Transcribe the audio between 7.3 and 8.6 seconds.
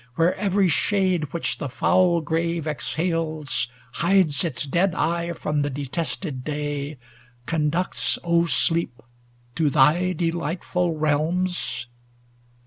Conducts, O